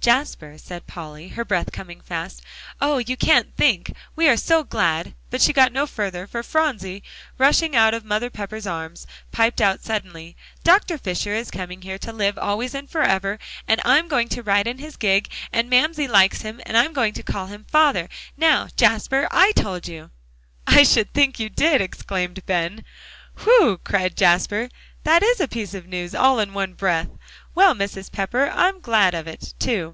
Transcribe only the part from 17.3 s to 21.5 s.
him father; now, Jasper, I told you!" "I should think you